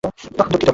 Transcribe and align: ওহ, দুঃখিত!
ওহ, 0.03 0.11
দুঃখিত! 0.37 0.61